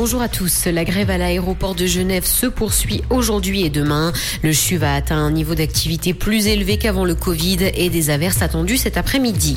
[0.00, 0.66] Bonjour à tous.
[0.66, 4.12] La grève à l'aéroport de Genève se poursuit aujourd'hui et demain.
[4.44, 8.40] Le CHU va atteindre un niveau d'activité plus élevé qu'avant le Covid et des averses
[8.40, 9.56] attendues cet après-midi.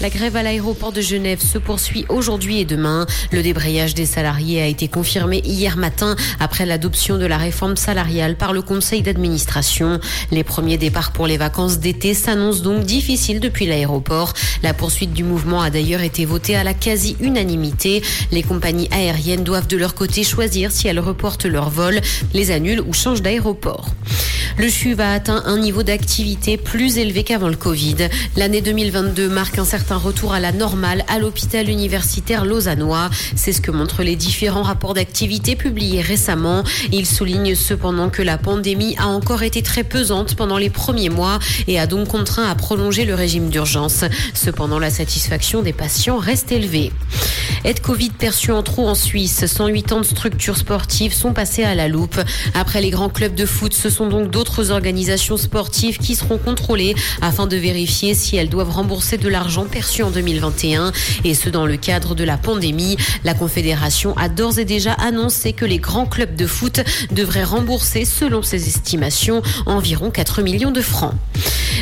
[0.00, 3.04] La grève à l'aéroport de Genève se poursuit aujourd'hui et demain.
[3.32, 8.36] Le débrayage des salariés a été confirmé hier matin après l'adoption de la réforme salariale
[8.36, 9.98] par le conseil d'administration.
[10.30, 14.34] Les premiers départs pour les vacances d'été s'annoncent donc difficiles depuis l'aéroport.
[14.62, 18.00] La poursuite du mouvement a d'ailleurs été votée à la quasi-unanimité.
[18.30, 22.00] Les compagnies aériennes doivent de leur côté choisir si elles reportent leur vol,
[22.34, 23.88] les annulent ou changent d'aéroport.
[24.56, 28.08] Le CHU va atteindre un niveau d'activité plus élevé qu'avant le Covid.
[28.36, 33.10] L'année 2022 marque un certain retour à la normale à l'hôpital universitaire lausannois.
[33.36, 36.64] C'est ce que montrent les différents rapports d'activité publiés récemment.
[36.92, 41.38] Il souligne cependant que la pandémie a encore été très pesante pendant les premiers mois
[41.66, 44.04] et a donc contraint à prolonger le régime d'urgence.
[44.34, 46.92] Cependant, la satisfaction des patients reste élevée.
[47.64, 49.46] Aide Covid perçue en trop en Suisse.
[49.46, 52.20] 108 ans de structures sportives sont passées à la loupe.
[52.54, 56.94] Après les grands clubs de foot, ce sont donc d'autres organisations sportives qui seront contrôlées
[57.22, 60.92] afin de vérifier si elles doivent rembourser de l'argent perçu en 2021.
[61.24, 62.96] Et ce, dans le cadre de la pandémie.
[63.24, 68.04] La Confédération a d'ores et déjà annoncé que les grands clubs de foot devraient rembourser,
[68.04, 71.14] selon ses estimations, environ 4 millions de francs.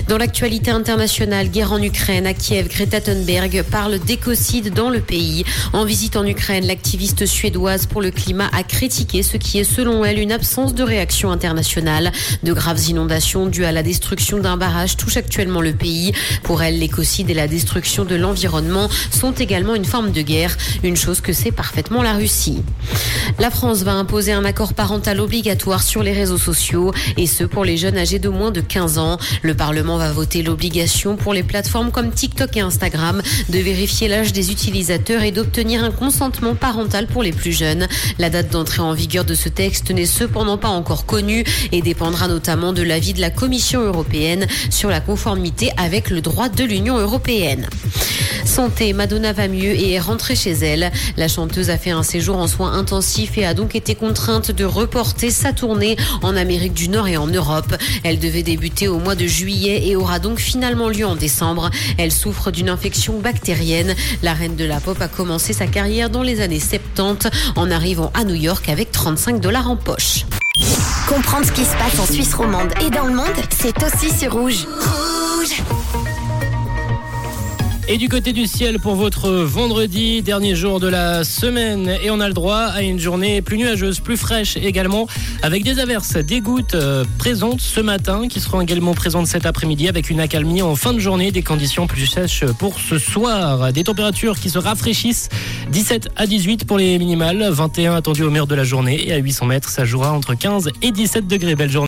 [0.09, 5.45] Dans l'actualité internationale, guerre en Ukraine, à Kiev, Greta Thunberg parle d'écocide dans le pays.
[5.73, 10.05] En visite en Ukraine, l'activiste suédoise pour le climat a critiqué ce qui est selon
[10.05, 12.13] elle une absence de réaction internationale.
[12.45, 16.13] De graves inondations dues à la destruction d'un barrage touchent actuellement le pays.
[16.45, 20.97] Pour elle, l'écocide et la destruction de l'environnement sont également une forme de guerre, une
[20.97, 22.63] chose que sait parfaitement la Russie.
[23.39, 27.65] La France va imposer un accord parental obligatoire sur les réseaux sociaux et ce pour
[27.65, 29.19] les jeunes âgés de moins de 15 ans.
[29.43, 34.33] Le Parlement va voter l'obligation pour les plateformes comme TikTok et Instagram de vérifier l'âge
[34.33, 37.87] des utilisateurs et d'obtenir un consentement parental pour les plus jeunes.
[38.19, 42.27] La date d'entrée en vigueur de ce texte n'est cependant pas encore connue et dépendra
[42.27, 46.99] notamment de l'avis de la Commission européenne sur la conformité avec le droit de l'Union
[46.99, 47.69] européenne.
[48.45, 50.91] Santé, Madonna va mieux et est rentrée chez elle.
[51.17, 54.65] La chanteuse a fait un séjour en soins intensifs et a donc été contrainte de
[54.65, 57.77] reporter sa tournée en Amérique du Nord et en Europe.
[58.05, 61.71] Elle devait débuter au mois de juillet et aura donc finalement lieu en décembre.
[61.99, 63.95] Elle souffre d'une infection bactérienne.
[64.23, 68.11] La reine de la pop a commencé sa carrière dans les années 70 en arrivant
[68.15, 70.25] à New York avec 35 dollars en poche.
[71.09, 74.33] Comprendre ce qui se passe en Suisse romande et dans le monde, c'est aussi sur
[74.33, 74.67] Rouge.
[74.67, 75.63] Rouge
[77.89, 81.97] et du côté du ciel pour votre vendredi, dernier jour de la semaine.
[82.03, 85.07] Et on a le droit à une journée plus nuageuse, plus fraîche également,
[85.43, 89.89] avec des averses, des gouttes euh, présentes ce matin, qui seront également présentes cet après-midi,
[89.89, 93.73] avec une accalmie en fin de journée, des conditions plus sèches pour ce soir.
[93.73, 95.29] Des températures qui se rafraîchissent,
[95.71, 99.09] 17 à 18 pour les minimales, 21 attendus au mur de la journée.
[99.09, 101.55] Et à 800 mètres, ça jouera entre 15 et 17 degrés.
[101.55, 101.85] Belle journée.